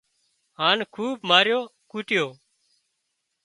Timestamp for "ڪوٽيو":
1.91-2.25